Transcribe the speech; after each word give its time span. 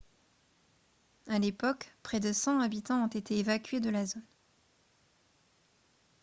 à 1.27 1.37
l'époque 1.37 1.91
près 2.01 2.19
de 2.19 2.33
100 2.33 2.59
habitants 2.61 3.03
ont 3.03 3.07
été 3.07 3.37
évacués 3.37 3.79
de 3.81 3.91
la 3.91 4.07
zone 4.07 4.23